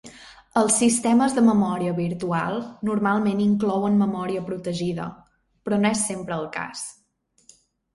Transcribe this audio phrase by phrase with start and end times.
[0.61, 2.57] Els sistemes de memòria virtual
[2.91, 5.09] normalment inclouen memòria protegida,
[5.67, 6.89] però no és sempre el cas.